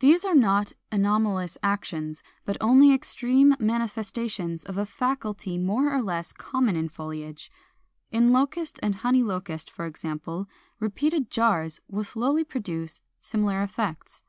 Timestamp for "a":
4.76-4.84